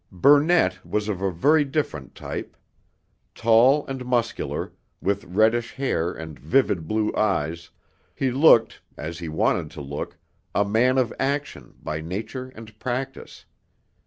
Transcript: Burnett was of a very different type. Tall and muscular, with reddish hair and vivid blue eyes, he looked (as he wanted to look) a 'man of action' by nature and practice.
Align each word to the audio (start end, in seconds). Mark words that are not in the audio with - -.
Burnett 0.11 0.83
was 0.83 1.07
of 1.09 1.21
a 1.21 1.29
very 1.29 1.63
different 1.63 2.15
type. 2.15 2.57
Tall 3.35 3.85
and 3.85 4.03
muscular, 4.03 4.73
with 4.99 5.25
reddish 5.25 5.73
hair 5.73 6.11
and 6.11 6.39
vivid 6.39 6.87
blue 6.87 7.13
eyes, 7.15 7.69
he 8.15 8.31
looked 8.31 8.81
(as 8.97 9.19
he 9.19 9.29
wanted 9.29 9.69
to 9.69 9.81
look) 9.81 10.17
a 10.55 10.65
'man 10.65 10.97
of 10.97 11.13
action' 11.19 11.75
by 11.83 12.01
nature 12.01 12.51
and 12.55 12.79
practice. 12.79 13.45